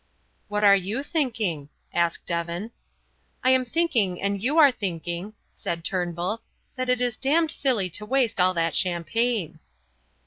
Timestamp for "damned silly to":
7.17-8.05